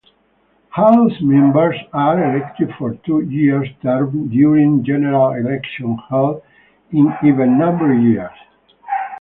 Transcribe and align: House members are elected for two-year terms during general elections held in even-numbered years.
House 0.71 1.15
members 1.21 1.77
are 1.93 2.33
elected 2.35 2.73
for 2.79 2.95
two-year 3.05 3.63
terms 3.83 4.31
during 4.31 4.83
general 4.83 5.31
elections 5.33 5.99
held 6.09 6.41
in 6.89 7.13
even-numbered 7.23 8.01
years. 8.01 8.33